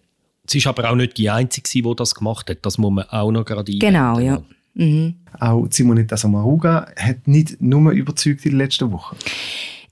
[0.48, 2.59] Sie ist aber auch nicht die Einzige, die das gemacht hat.
[2.62, 3.78] Das muss man auch noch gerade einwenden.
[3.78, 4.42] Genau, ja.
[4.74, 5.16] Mhm.
[5.40, 9.16] Auch Simonetta Sommaruga hat nicht nur überzeugt in den letzten Wochen.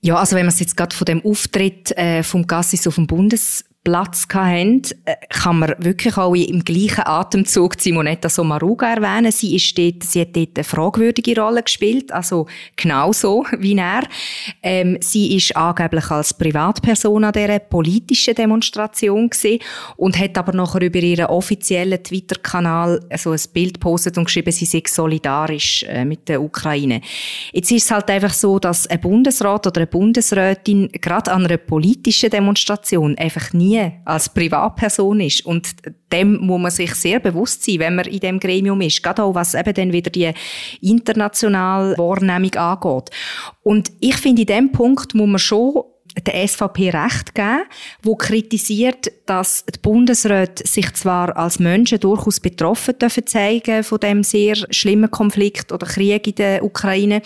[0.03, 3.07] Ja, also wenn man es jetzt gerade von dem Auftritt äh, vom Gassis auf dem
[3.07, 9.31] Bundes Platz hatten, äh, kann man wirklich auch im gleichen Atemzug Simonetta Sommaruga erwähnen.
[9.31, 14.05] Sie, ist dort, sie hat dort eine fragwürdige Rolle gespielt, also genauso wie er.
[14.63, 19.61] Ähm, sie ist angeblich als Privatperson an dieser politischen Demonstration gesehen
[19.97, 24.65] und hat aber nachher über ihren offiziellen Twitter-Kanal so ein Bild postet und geschrieben, sie
[24.65, 27.03] sei solidarisch äh, mit der Ukraine.
[27.53, 31.59] Jetzt ist es halt einfach so, dass ein Bundesrat oder eine Bundesrätin gerade an einer
[31.59, 35.45] politischen Demonstration einfach nie nie als Privatperson ist.
[35.47, 35.75] Und
[36.13, 39.03] dem muss man sich sehr bewusst sein, wenn man in dem Gremium ist.
[39.03, 40.33] Gerade auch, was eben dann wieder die
[40.81, 43.11] internationale Wahrnehmung angeht.
[43.63, 45.83] Und ich finde, in dem Punkt muss man schon
[46.23, 47.65] der SVP recht geben,
[48.03, 54.23] wo kritisiert, dass die Bundesräte sich zwar als Menschen durchaus betroffen dürfen zeigen von dem
[54.23, 57.23] sehr schlimmen Konflikt oder Krieg in der Ukraine.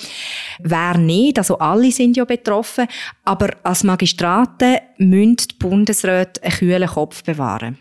[0.61, 2.87] Wer nicht, also alle sind ja betroffen,
[3.25, 7.79] aber als Magistraten müssen die Bundesräte einen kühlen Kopf bewahren.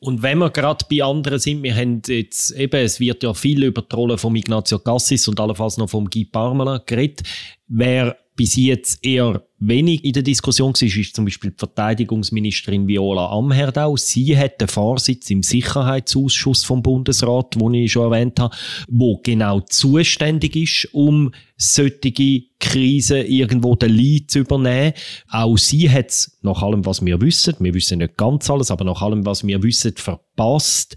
[0.00, 3.62] Und wenn wir gerade bei anderen sind, wir haben jetzt eben, es wird ja viel
[3.64, 7.20] über die Rolle von Ignazio Cassis und allenfalls noch vom Guy Parmela geredet.
[7.68, 13.26] Wer bis jetzt eher wenig in der Diskussion war, ist zum Beispiel die Verteidigungsministerin Viola
[13.26, 13.98] Amherdau.
[13.98, 18.56] Sie hat den Vorsitz im Sicherheitsausschuss vom Bundesrat, den ich schon erwähnt habe,
[18.88, 24.94] wo genau zuständig ist, um solche Krisen irgendwo den Leid zu übernehmen.
[25.28, 28.86] Auch sie hat es, nach allem, was wir wissen, wir wissen nicht ganz alles, aber
[28.86, 30.96] nach allem, was wir wissen, verpasst,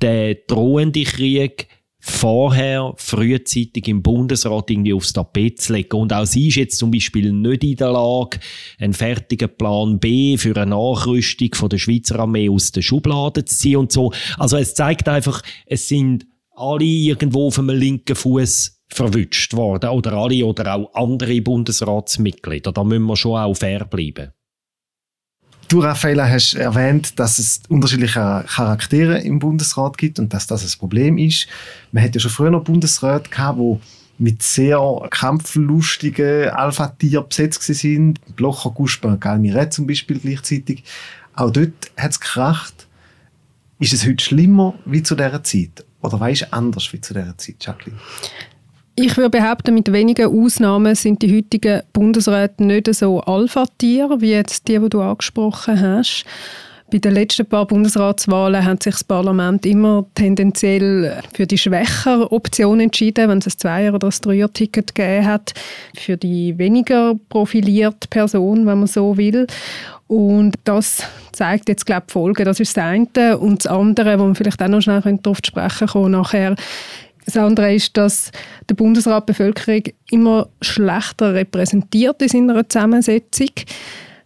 [0.00, 1.66] den drohenden Krieg
[2.06, 5.96] vorher frühzeitig im Bundesrat irgendwie aufs Tapet zu legen.
[5.96, 8.40] Und auch sie ist jetzt zum Beispiel nicht in der Lage,
[8.78, 13.56] einen fertigen Plan B für eine Nachrüstung von der Schweizer Armee aus der Schublade zu
[13.56, 14.12] ziehen und so.
[14.36, 19.88] Also es zeigt einfach, es sind alle irgendwo auf einem linken Fuß verwünscht worden.
[19.88, 22.72] Oder alle oder auch andere Bundesratsmitglieder.
[22.72, 24.30] Da müssen wir schon auch fair bleiben.
[25.74, 30.78] Du, Raffaella, hast erwähnt, dass es unterschiedliche Charaktere im Bundesrat gibt und dass das ein
[30.78, 31.48] Problem ist.
[31.90, 33.80] Man hat ja schon früher noch Bundesräte gehabt, die
[34.18, 34.78] mit sehr
[35.10, 38.20] kampflustigen Alpha-Tier besetzt sind.
[38.36, 40.84] Blocher, Gusper Galmiret zum Beispiel gleichzeitig.
[41.34, 42.86] Auch dort hat es gekracht.
[43.80, 45.84] Ist es heute schlimmer wie zu dieser Zeit?
[46.02, 47.98] Oder war es anders wie zu dieser Zeit, Jacqueline?
[48.96, 54.68] Ich würde behaupten, mit wenigen Ausnahmen sind die heutigen Bundesräte nicht so Alpha-Tiere, wie jetzt
[54.68, 56.24] die, die du angesprochen hast.
[56.92, 62.78] Bei den letzten paar Bundesratswahlen hat sich das Parlament immer tendenziell für die schwächere Option
[62.78, 65.54] entschieden, wenn es ein Zweier- oder ein Dreier-Ticket gegeben hat,
[65.96, 69.48] für die weniger profilierte Person, wenn man so will.
[70.06, 71.02] Und das
[71.32, 72.44] zeigt jetzt, glaube ich, Folgen.
[72.44, 73.38] Das ist das eine.
[73.38, 76.54] Und das andere, wo man vielleicht auch noch schnell darauf sprechen kann, nachher,
[77.24, 78.30] das andere ist, dass
[78.68, 83.50] der Bundesrat die Bevölkerung immer schlechter repräsentiert in seiner Zusammensetzung.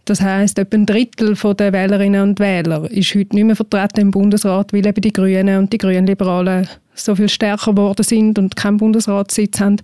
[0.04, 4.10] Das heißt, etwa ein Drittel der Wählerinnen und Wähler ist heute nicht mehr vertreten im
[4.10, 8.78] Bundesrat, weil eben die Grünen und die Grünliberalen so viel stärker geworden sind und keinen
[8.78, 9.76] Bundesratssitz haben.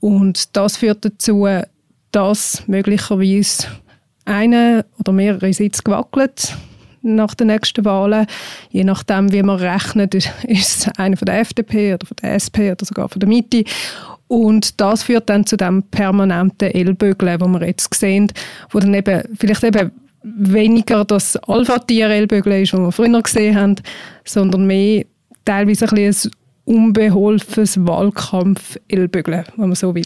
[0.00, 1.46] Und das führt dazu,
[2.10, 3.68] dass möglicherweise
[4.24, 6.56] eine oder mehrere Sitze gewackelt
[7.02, 8.26] nach den nächsten Wahlen.
[8.70, 12.70] Je nachdem, wie man rechnet, ist es einer von der FDP oder von der SP
[12.70, 13.64] oder sogar von der Mitte.
[14.28, 18.30] Und das führt dann zu dem permanenten Ellbögeln, wo wir jetzt sehen,
[18.70, 19.90] wo dann eben vielleicht eben
[20.22, 23.76] weniger das Alpha-Tier-Ellbögeln ist, was wir früher gesehen haben,
[24.24, 25.04] sondern mehr
[25.44, 26.14] teilweise ein, ein
[26.64, 30.04] unbeholfenes Wahlkampf-Ellbögeln, wenn man so will.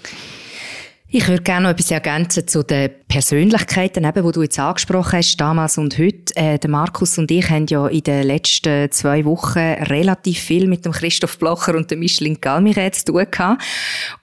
[1.16, 5.36] Ich würde gerne noch etwas ergänzen zu den Persönlichkeiten, eben, die du jetzt angesprochen hast,
[5.36, 6.34] damals und heute.
[6.34, 10.84] Äh, der Markus und ich haben ja in den letzten zwei Wochen relativ viel mit
[10.84, 13.62] dem Christoph Blocher und dem Michelin Galmiret zu tun gehabt.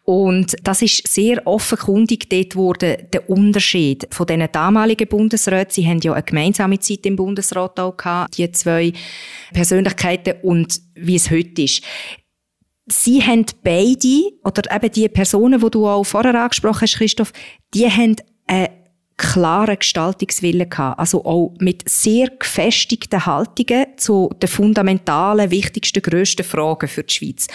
[0.04, 5.72] Und das ist sehr offenkundig dort wurde der Unterschied von den damaligen Bundesräten.
[5.72, 8.92] Sie haben ja eine gemeinsame Zeit im Bundesrat auch gehabt, die zwei
[9.54, 11.84] Persönlichkeiten und wie es heute ist
[12.92, 17.34] sie haben beide, oder eben die Personen, die du auch vorher angesprochen hast, Christoph,
[17.74, 18.16] die haben
[18.48, 18.68] einen
[19.18, 21.00] klaren Gestaltungswillen gehabt.
[21.00, 27.48] Also auch mit sehr gefestigten Haltungen zu den fundamentalen, wichtigsten, grössten Fragen für die Schweiz.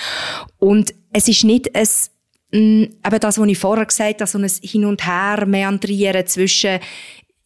[0.59, 1.88] Und es ist nicht ein
[2.53, 6.79] mm, eben das, was ich vorher gesagt habe, so ein Hin und Her meandrieren zwischen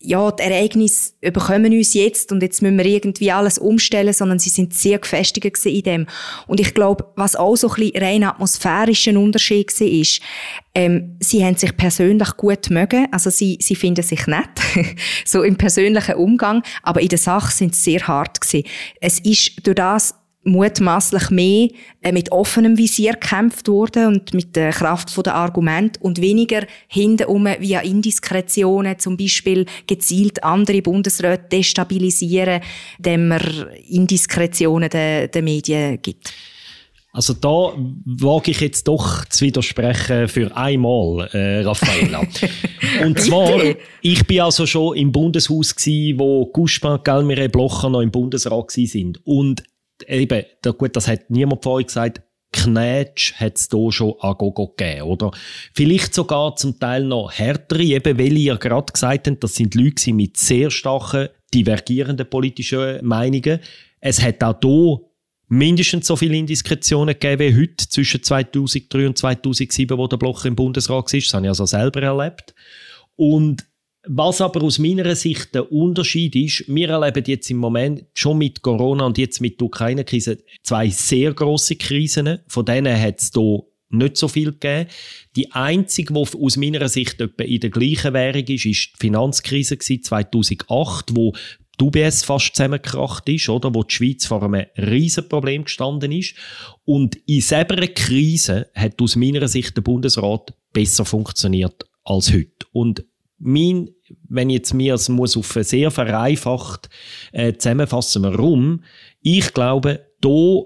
[0.03, 4.49] ja, die Ereignisse überkommen uns jetzt und jetzt müssen wir irgendwie alles umstellen, sondern sie
[4.49, 6.07] sind sehr gefestigt in dem.
[6.47, 10.21] Und ich glaube, was auch so ein bisschen rein atmosphärischen Unterschied war, ist,
[10.75, 14.49] ähm, sie haben sich persönlich gut mögen, also sie, sie finden sich nett,
[15.27, 18.67] so im persönlichen Umgang, aber in der Sache sind sie sehr hart gewesen.
[19.01, 21.69] Es ist durch das mutmaßlich mehr
[22.01, 27.47] äh, mit offenem Visier gekämpft wurde und mit der Kraft der Argumente und weniger hintenrum
[27.59, 32.63] via Indiskretionen, zum Beispiel gezielt andere Bundesräte destabilisieren,
[32.99, 33.41] indem man
[33.89, 36.33] Indiskretionen den, den Medien gibt.
[37.13, 37.75] Also da
[38.05, 42.23] wage ich jetzt doch zu widersprechen für einmal, äh, Raffaella.
[43.05, 43.61] Und zwar,
[44.01, 48.87] ich bin also schon im Bundeshaus gsi, wo Guspin, Galmire, Blocher noch im Bundesrat gsi
[48.87, 49.21] sind.
[49.27, 49.65] Und
[50.09, 50.45] eben,
[50.79, 55.31] gut, das hat niemand euch gesagt, Knätsch hat es hier schon an Gogo gegeben, oder?
[55.73, 60.13] Vielleicht sogar zum Teil noch härtere, eben weil ihr gerade gesagt habt, das sind Leute
[60.13, 63.61] mit sehr starken, divergierenden politischen Meinungen.
[64.01, 65.01] Es hat auch hier
[65.49, 70.57] mindestens so viele Indiskretionen gegeben wie heute zwischen 2003 und 2007, wo der Blocher im
[70.57, 71.21] Bundesrat war.
[71.21, 72.55] Das habe ich also selber erlebt.
[73.17, 73.65] Und
[74.13, 78.61] was aber aus meiner Sicht der Unterschied ist, wir erleben jetzt im Moment schon mit
[78.61, 82.41] Corona und jetzt mit der Ukraine-Krise zwei sehr große Krisen.
[82.49, 84.91] Von denen hat es hier nicht so viel gegeben.
[85.37, 89.79] Die einzige, die aus meiner Sicht etwa in der gleichen Währung ist, ist die Finanzkrise
[89.79, 91.33] 2008, wo
[91.81, 93.73] die UBS fast zusammengekracht ist, oder?
[93.73, 96.35] Wo die Schweiz vor einem riesen Problem gestanden ist.
[96.85, 102.67] Und in selber Krise hat aus meiner Sicht der Bundesrat besser funktioniert als heute.
[102.73, 103.05] Und
[103.41, 103.91] mein,
[104.29, 106.89] wenn jetzt mir es muss auf sehr vereinfacht
[107.33, 108.85] äh, zusammenfassen, warum?
[109.23, 110.63] Ich glaube, da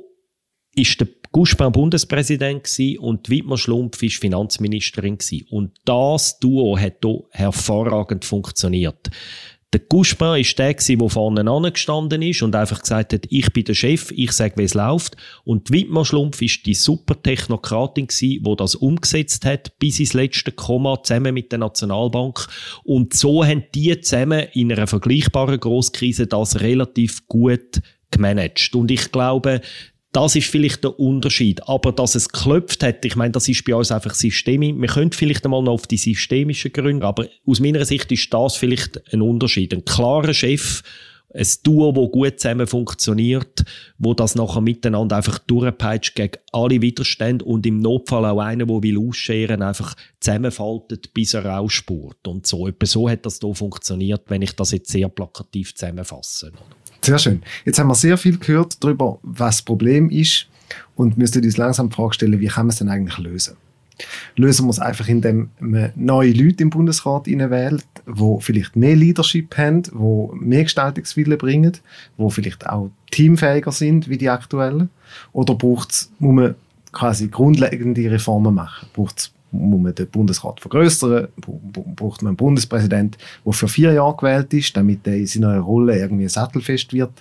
[0.75, 2.69] ist der Guspin Bundespräsident
[3.01, 5.47] und Wittmer Schlumpf ist Finanzministerin gewesen.
[5.51, 9.11] Und das Duo hat hier hervorragend funktioniert.
[9.75, 13.75] Der Guspin war der, der vorne angestanden ist und einfach gesagt hat, ich bin der
[13.75, 15.17] Chef, ich sage, wie es läuft.
[15.43, 21.03] Und Wittmer Schlumpf war die super Technokratin, die das umgesetzt hat, bis ins letzte Komma,
[21.03, 22.47] zusammen mit der Nationalbank.
[22.85, 27.81] Und so haben die zusammen in einer vergleichbaren Grosskrise das relativ gut
[28.13, 28.77] gemanagt.
[28.77, 29.61] Und ich glaube,
[30.15, 31.69] das ist vielleicht der Unterschied.
[31.69, 34.75] Aber dass es geklopft hat, ich meine, das ist bei uns einfach systemisch.
[34.77, 38.57] Wir können vielleicht einmal noch auf die systemischen Gründe, aber aus meiner Sicht ist das
[38.57, 39.75] vielleicht ein Unterschied.
[39.75, 40.83] Ein klarer Chef,
[41.35, 43.65] ein Duo, das gut zusammen funktioniert,
[43.99, 48.83] wo das nachher miteinander einfach durchpeitscht gegen alle Widerstände und im Notfall auch einer, der
[48.85, 52.29] will ausscheren, einfach zusammenfaltet, bis er rausspurt.
[52.29, 52.69] Und so.
[52.69, 56.53] Etwa so hat das hier funktioniert, wenn ich das jetzt sehr plakativ zusammenfasse.
[57.05, 57.43] Sehr schön.
[57.67, 60.47] Jetzt haben wir sehr viel gehört darüber, was das Problem ist
[60.97, 63.57] und müssen uns langsam die Frage stellen, wie kann man es denn eigentlich lösen?
[64.37, 69.55] Lösen wir es einfach, indem man neue Leute im Bundesrat wählt, die vielleicht mehr Leadership
[69.59, 71.77] haben, die mehr Gestaltungswille bringen,
[72.17, 74.89] die vielleicht auch teamfähiger sind wie die aktuellen?
[75.35, 76.55] Oder braucht es, muss man
[76.91, 78.89] quasi grundlegende Reformen machen?
[78.95, 81.29] Braucht es muss man den Bundesrat vergrößern,
[81.97, 85.99] braucht man einen Bundespräsident, der für vier Jahre gewählt ist, damit er in seiner Rolle
[85.99, 87.13] irgendwie sattelfest wird.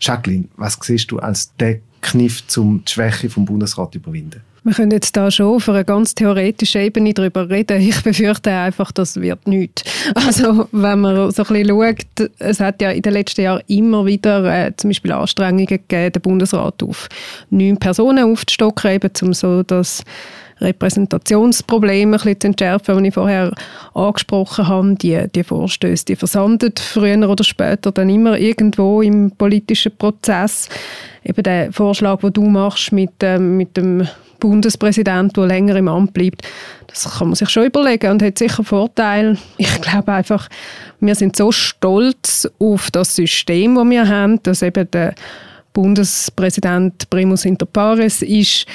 [0.00, 4.42] Jacqueline, was siehst du als der Kniff, um die Schwäche vom Bundesrat zu überwinden?
[4.64, 7.80] Wir können jetzt da schon auf einer ganz theoretischen Ebene darüber reden.
[7.80, 9.82] Ich befürchte einfach, das wird nichts.
[10.14, 14.06] Also wenn man so ein bisschen schaut, es hat ja in den letzten Jahren immer
[14.06, 17.08] wieder äh, zum Beispiel Anstrengungen gegeben, den Bundesrat auf
[17.50, 20.04] neun Personen aufzustocken, eben um so das
[20.62, 23.52] Repräsentationsprobleme ein bisschen zu entschärfen, die ich vorher
[23.94, 24.94] angesprochen habe.
[24.94, 30.68] Die, die Vorstöße, die versanden früher oder später dann immer irgendwo im politischen Prozess.
[31.24, 34.06] Eben der Vorschlag, den du machst mit, ähm, mit dem
[34.40, 36.42] Bundespräsident, der länger im Amt bleibt,
[36.88, 39.38] das kann man sich schon überlegen und hat sicher Vorteile.
[39.56, 40.48] Ich glaube einfach,
[40.98, 45.14] wir sind so stolz auf das System, das wir haben, dass eben der
[45.72, 48.66] Bundespräsident primus inter pares ist,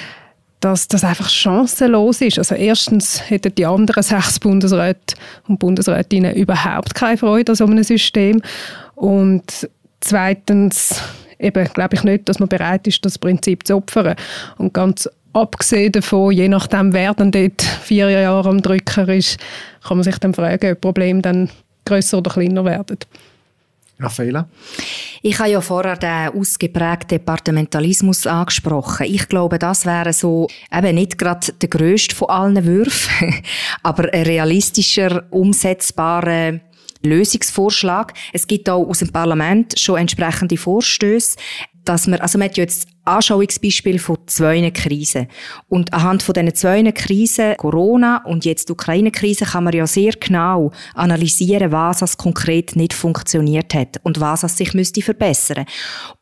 [0.60, 2.40] dass das einfach chancenlos ist.
[2.40, 5.16] Also erstens hätten die anderen sechs Bundesräte
[5.48, 8.42] und Bundesrätinnen überhaupt keine Freude an so einem System
[8.96, 11.02] und zweitens
[11.39, 14.15] eben glaube ich nicht, dass man bereit ist, das Prinzip zu opfern.
[14.58, 19.38] Und ganz abgesehen davon, je nachdem, wer dann dort vier Jahre am Drücker ist,
[19.84, 21.50] kann man sich dann fragen, ob Probleme dann
[21.86, 22.97] grösser oder kleiner werden.
[24.00, 24.47] Raffaela?
[25.23, 29.08] Ich habe ja vorher den ausgeprägten Departementalismus angesprochen.
[29.08, 33.34] Ich glaube, das wäre so eben nicht gerade der grösste von allen Würfen,
[33.84, 36.60] aber ein realistischer, umsetzbarer
[37.08, 38.13] Lösungsvorschlag.
[38.34, 41.38] Es gibt auch aus dem Parlament schon entsprechende Vorstöße,
[41.86, 45.28] dass man, also man hat jetzt Anschauungsbeispiel von zwei Krisen.
[45.67, 50.13] Und anhand von diesen zwei Krisen, Corona und jetzt die Ukraine-Krise, kann man ja sehr
[50.13, 55.65] genau analysieren, was es konkret nicht funktioniert hat und was es sich müsste verbessern.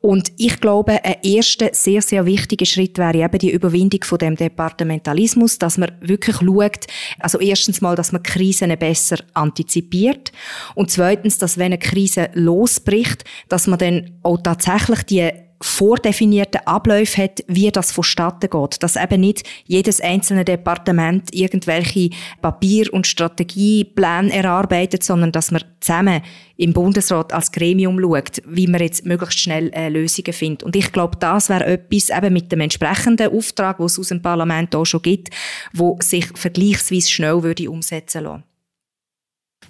[0.02, 4.36] Und ich glaube, ein erster sehr, sehr wichtiger Schritt wäre eben die Überwindung von dem
[4.36, 6.86] Departementalismus, dass man wirklich schaut,
[7.19, 10.32] also erstens mal, dass man Krisen besser antizipiert
[10.76, 17.24] und zweitens, dass wenn eine Krise losbricht, dass man dann auch tatsächlich die vordefinierte Abläufe
[17.24, 18.84] hat, wie das vonstatten geht.
[18.84, 22.10] Dass eben nicht jedes einzelne Departement irgendwelche
[22.42, 26.22] Papier- und Strategiepläne erarbeitet, sondern dass man zusammen
[26.58, 30.64] im Bundesrat als Gremium schaut, wie man jetzt möglichst schnell äh, Lösungen findet.
[30.64, 34.22] Und ich glaube, das wäre etwas eben mit dem entsprechenden Auftrag, wo es aus dem
[34.22, 35.30] Parlament auch schon gibt,
[35.74, 38.44] wo sich vergleichsweise schnell würde umsetzen lassen.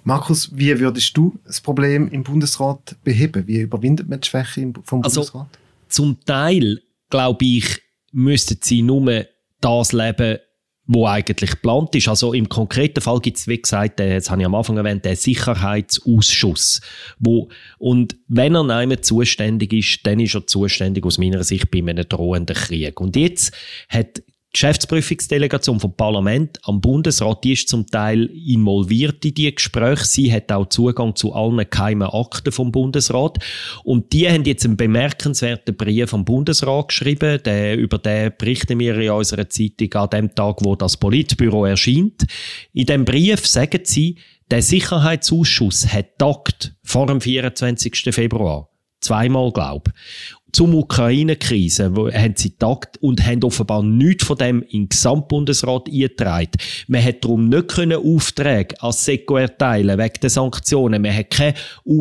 [0.04, 3.46] Markus, wie würdest du das Problem im Bundesrat beheben?
[3.46, 5.48] Wie überwindet man die Schwäche vom also, Bundesrat?
[5.88, 7.80] zum Teil, glaube ich,
[8.12, 9.26] müssten sie nur
[9.60, 10.38] das leben,
[10.86, 12.08] wo eigentlich geplant ist.
[12.08, 15.04] Also im konkreten Fall gibt es, wie gesagt, den, das habe ich am Anfang erwähnt,
[15.04, 16.80] den Sicherheitsausschuss.
[17.18, 21.78] Wo, und wenn er nicht zuständig ist, dann ist er zuständig aus meiner Sicht bei
[21.78, 23.00] einem drohenden Krieg.
[23.00, 23.52] Und jetzt
[23.88, 24.22] hat
[24.56, 30.06] Geschäftsprüfungsdelegation vom Parlament am Bundesrat, die ist zum Teil involviert in die Gespräche.
[30.06, 33.36] Sie hat auch Zugang zu allen geheimen Akten vom Bundesrat.
[33.84, 37.38] Und die haben jetzt einen bemerkenswerten Brief am Bundesrat geschrieben.
[37.44, 42.24] Der, über den berichten wir in unserer Zeitung an dem Tag, wo das Politbüro erscheint.
[42.72, 44.16] In dem Brief sagen sie,
[44.50, 48.08] der Sicherheitsausschuss hat tagt vor dem 24.
[48.10, 48.70] Februar.
[49.00, 49.92] Zweimal, glaube
[50.56, 56.52] zum Ukraine-Krise, haben sie tagt und haben offenbar nichts von dem in den Gesamtbundesrat eingetragen.
[56.88, 61.02] Man hat darum nicht Aufträge als SECO erteilen wegen der Sanktionen.
[61.02, 61.54] Man hat keine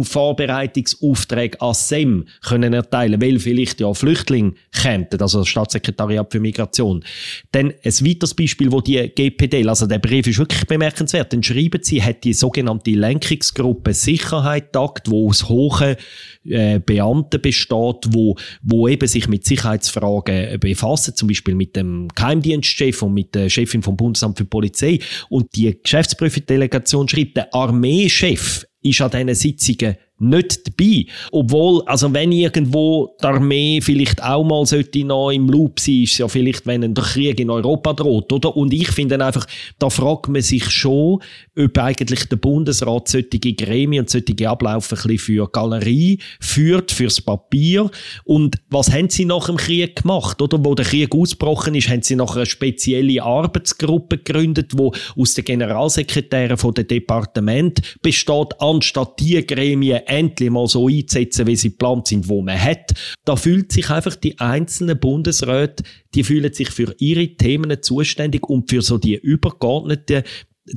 [0.03, 7.03] Vorbereitungsaufträge als SEM können erteilen, weil vielleicht ja Flüchtlinge kämen, also das Staatssekretariat für Migration.
[7.51, 11.83] Dann ein weiteres Beispiel, wo die GPD, also der Brief ist wirklich bemerkenswert, dann schreiben
[11.83, 15.97] sie, hat die sogenannte Lenkungsgruppe Sicherheit tagt, wo aus hohen
[16.45, 23.01] äh, Beamten besteht, wo wo eben sich mit Sicherheitsfragen befassen, zum Beispiel mit dem Geheimdienstchef
[23.01, 24.99] und mit der Chefin vom Bundesamt für Polizei.
[25.29, 31.05] Und die Geschäftsprüfungsdelegation schreibt, der Armeechef ist an diesen Sitzungen nicht dabei.
[31.31, 36.17] Obwohl, also wenn irgendwo die Armee vielleicht auch mal sollte noch im Loop sein, ist
[36.17, 38.55] ja vielleicht, wenn ein Krieg in Europa droht, oder?
[38.55, 39.45] Und ich finde einfach,
[39.79, 41.19] da fragt man sich schon,
[41.57, 47.21] ob eigentlich der Bundesrat solche Gremien und solche Abläufe ein bisschen für Galerie führt, fürs
[47.21, 47.89] Papier.
[48.23, 50.63] Und was haben sie nach dem Krieg gemacht, oder?
[50.63, 55.45] Wo der Krieg ausgebrochen ist, haben sie noch eine spezielle Arbeitsgruppe gegründet, wo aus den
[55.45, 62.07] Generalsekretären von der Departement besteht, anstatt die Gremien endlich mal so einzusetzen, wie sie geplant
[62.07, 62.93] sind, wo man hat.
[63.25, 68.69] Da fühlt sich einfach die einzelnen Bundesräte, die fühlen sich für ihre Themen zuständig und
[68.69, 70.23] für so die übergeordneten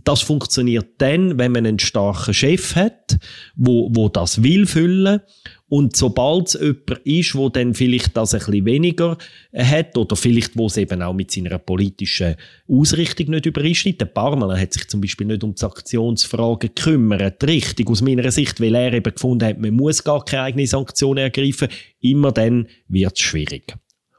[0.04, 3.18] das funktioniert dann, wenn man einen starken Chef hat,
[3.56, 5.20] wo, wo das will füllen
[5.68, 9.18] und sobald es jemand ist, wo dann vielleicht das ein bisschen weniger
[9.54, 14.00] hat oder vielleicht wo es eben auch mit seiner politischen Ausrichtung nicht übereinstimmt.
[14.00, 18.60] Der Parmela hat sich zum Beispiel nicht um die Sanktionsfragen gekümmert, richtig aus meiner Sicht,
[18.60, 21.68] weil er eben gefunden hat, man muss gar keine eigene Sanktionen ergreifen.
[22.00, 23.76] Immer dann wird es schwierig.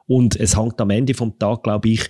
[0.10, 2.10] Und es hängt am Ende vom Tag, glaube ich,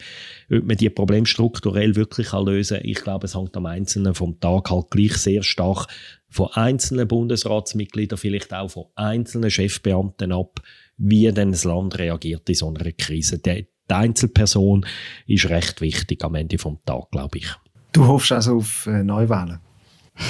[0.50, 2.88] ob man die Probleme strukturell wirklich lösen kann.
[2.88, 5.88] Ich glaube, es hängt am Einzelnen vom Tag halt gleich sehr stark
[6.30, 10.62] von einzelnen Bundesratsmitgliedern, vielleicht auch von einzelnen Chefbeamten ab,
[10.98, 13.38] wie denn das Land reagiert in so einer Krise.
[13.40, 14.86] Die, die Einzelperson
[15.28, 17.48] ist recht wichtig am Ende vom Tag, glaube ich.
[17.92, 19.60] Du hoffst also auf äh, Neuwahlen?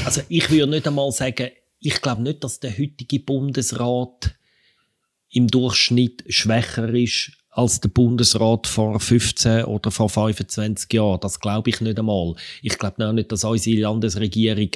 [0.05, 1.49] Also ich würde nicht einmal sagen,
[1.79, 4.35] ich glaube nicht, dass der heutige Bundesrat
[5.29, 11.19] im Durchschnitt schwächer ist als der Bundesrat vor 15 oder vor 25 Jahren.
[11.19, 12.35] Das glaube ich nicht einmal.
[12.61, 14.69] Ich glaube auch nicht, dass unsere Landesregierung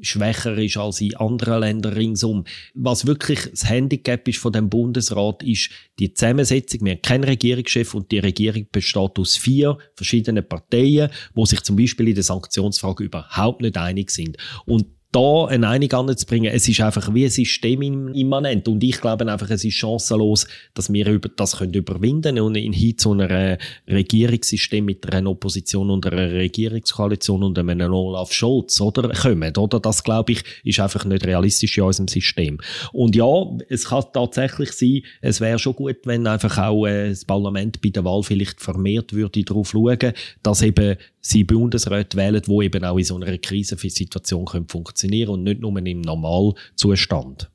[0.00, 2.44] schwächer ist als in anderen Ländern ringsum.
[2.74, 6.84] Was wirklich das Handicap ist von dem Bundesrat, ist die Zusammensetzung.
[6.84, 11.76] Wir haben keinen Regierungschef und die Regierung besteht aus vier verschiedenen Parteien, wo sich zum
[11.76, 14.36] Beispiel in der Sanktionsfrage überhaupt nicht einig sind.
[14.66, 18.66] Und da eine Einigung anzubringen, es ist einfach wie ein System immanent.
[18.66, 22.72] Und ich glaube einfach, es ist chancenlos, dass wir über das können überwinden und in
[22.72, 23.56] hin zu einem
[23.88, 29.78] Regierungssystem mit einer Opposition und einer Regierungskoalition und einem Olaf Scholz, oder, kommen, oder?
[29.78, 32.58] Das, glaube ich, ist einfach nicht realistisch in unserem System.
[32.92, 33.26] Und ja,
[33.68, 37.90] es kann tatsächlich sein, es wäre schon gut, wenn einfach auch äh, das Parlament bei
[37.90, 40.12] der Wahl vielleicht vermehrt würde darauf schauen,
[40.42, 45.44] dass eben sie Bundesräte wählen, die eben auch in so einer Krisensituation funktionieren können und
[45.44, 47.50] nicht nur im Normalzustand.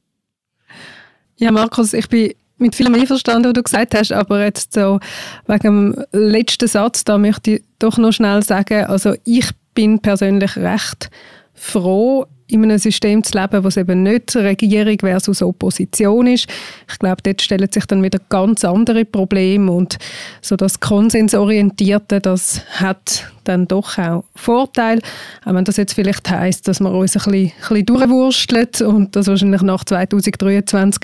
[1.37, 4.99] Ja, Markus, ich bin mit vielem einverstanden, was du gesagt hast, aber jetzt so
[5.47, 10.57] wegen dem letzten Satz, da möchte ich doch noch schnell sagen, also ich bin persönlich
[10.57, 11.09] recht
[11.53, 16.47] froh, in einem System zu leben, wo es eben nicht Regierung versus Opposition ist.
[16.91, 19.97] Ich glaube, dort stellen sich dann wieder ganz andere Probleme und
[20.41, 24.99] so das Konsensorientierte, das hat dann doch auch Vorteil.
[25.45, 29.15] Auch wenn das jetzt vielleicht heißt, dass man uns ein bisschen, ein bisschen durchwurstelt und
[29.15, 31.01] das wahrscheinlich nach 2023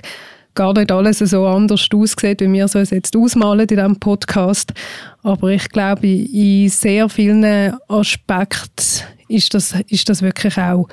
[0.55, 4.73] gar nicht alles so anders aussieht, wie wir es jetzt ausmalen in diesem Podcast.
[5.21, 10.87] Aber ich glaube, in sehr vielen Aspekten ist das, ist das wirklich auch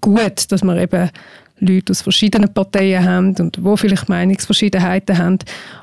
[0.00, 1.10] gut, dass wir eben
[1.60, 5.38] Leute aus verschiedenen Parteien haben und wo vielleicht Meinungsverschiedenheiten haben,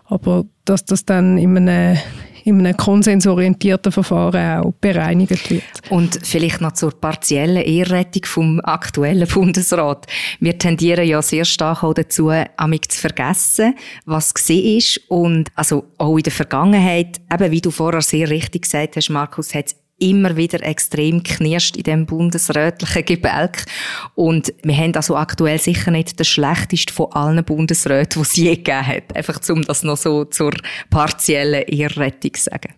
[0.05, 1.97] aber dass das dann in einem,
[2.43, 5.63] in einem konsensorientierten Verfahren auch bereinigt wird.
[5.89, 10.07] Und vielleicht noch zur partiellen Ehrrettung vom aktuellen Bundesrat.
[10.39, 15.85] Wir tendieren ja sehr stark auch dazu, amig zu vergessen, was gesehen ist und also
[15.97, 19.75] auch in der Vergangenheit, eben wie du vorher sehr richtig gesagt hast, Markus, hat es
[19.97, 23.65] immer wieder extrem knirscht in dem bundesrätlichen Gebälk.
[24.13, 28.55] Und wir haben also aktuell sicher nicht das schlechteste von allen Bundesräten, die es je
[28.55, 29.15] gegeben hat.
[29.15, 30.53] Einfach um das noch so zur
[30.89, 32.73] partiellen Ehrrettung zu sagen.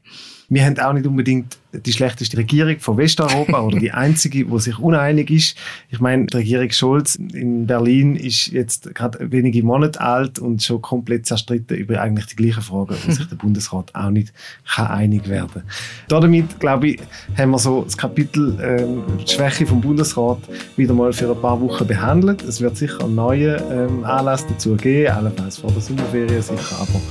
[0.49, 4.79] Wir haben auch nicht unbedingt die schlechteste Regierung von Westeuropa oder die einzige, die sich
[4.79, 5.57] uneinig ist.
[5.89, 10.81] Ich meine, die Regierung Scholz in Berlin ist jetzt gerade wenige Monate alt und schon
[10.81, 14.31] komplett zerstritten über eigentlich die gleichen Fragen, wo sich der Bundesrat auch nicht
[14.65, 15.63] kann einig werden
[16.07, 16.21] kann.
[16.21, 17.01] Damit, glaube ich,
[17.37, 20.39] haben wir so das Kapitel ähm, die Schwäche vom Bundesrat
[20.77, 22.41] wieder mal für ein paar Wochen behandelt.
[22.43, 27.01] Es wird sicher einen neuen ähm, Anlass dazu geben, allenfalls vor der Sommerferien sicher, aber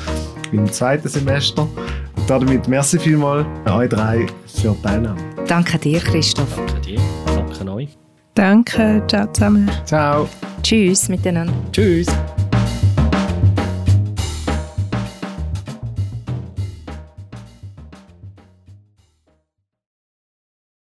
[0.52, 1.68] im zweiten Semester.
[2.28, 5.20] Damit merci vielmals an euch drei für die Teilnahme.
[5.46, 6.56] Danke dir, Christoph.
[6.56, 7.00] Danke dir.
[7.26, 7.96] Danke euch.
[8.34, 9.02] Danke.
[9.06, 9.70] Ciao zusammen.
[9.84, 10.28] Ciao.
[10.62, 11.54] Tschüss miteinander.
[11.72, 12.08] Tschüss.